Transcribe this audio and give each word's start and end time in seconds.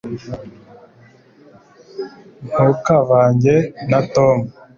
ntukavange 2.47 3.55
na 3.89 3.99
tom 4.13 4.37